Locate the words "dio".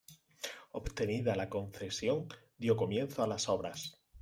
2.57-2.75